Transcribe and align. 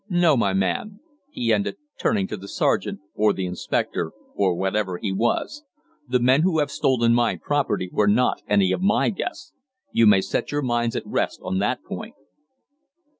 No, 0.09 0.35
my 0.35 0.51
man,' 0.51 0.99
he 1.29 1.53
ended, 1.53 1.75
turning 1.99 2.25
to 2.25 2.35
the 2.35 2.47
sergeant, 2.47 3.01
or 3.13 3.33
the 3.33 3.45
inspector, 3.45 4.13
or 4.33 4.55
whatever 4.55 4.97
he 4.97 5.11
was, 5.13 5.63
'the 6.07 6.19
men 6.19 6.41
who 6.41 6.57
have 6.57 6.71
stolen 6.71 7.13
my 7.13 7.35
property 7.35 7.87
were 7.93 8.07
not 8.07 8.41
any 8.47 8.71
of 8.71 8.81
my 8.81 9.11
guests. 9.11 9.53
You 9.91 10.07
may 10.07 10.21
set 10.21 10.51
your 10.51 10.63
minds 10.63 10.95
at 10.95 11.05
rest 11.05 11.39
on 11.43 11.59
that 11.59 11.83
point.'" 11.83 12.15